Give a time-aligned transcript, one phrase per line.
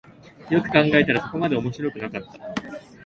[0.49, 2.31] よく考えたらそこまで面白くなかった